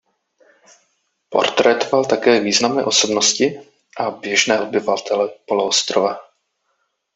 [1.29, 3.59] Portrétoval také významné osobnosti
[3.99, 6.19] a běžné obyvatele poloostrova.